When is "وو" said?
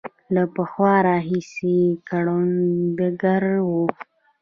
3.69-3.85